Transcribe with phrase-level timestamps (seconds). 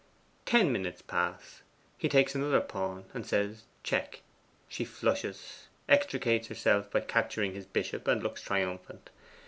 [0.47, 1.61] Ten minutes pass:
[1.95, 4.21] he takes another pawn and says, 'Check!'
[4.67, 9.11] She flushes, extricates herself by capturing his bishop, and looks triumphant.